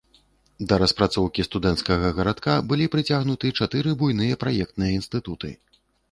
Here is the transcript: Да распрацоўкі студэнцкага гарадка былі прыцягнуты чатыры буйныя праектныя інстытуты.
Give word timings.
Да 0.69 0.75
распрацоўкі 0.83 1.43
студэнцкага 1.47 2.07
гарадка 2.19 2.55
былі 2.71 2.85
прыцягнуты 2.95 3.51
чатыры 3.59 3.93
буйныя 3.99 4.39
праектныя 4.45 4.97
інстытуты. 5.01 5.53